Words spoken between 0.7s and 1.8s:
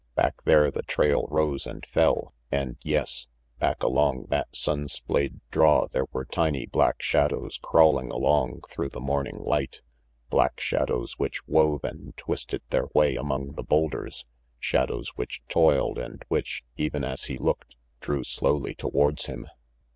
the trail rose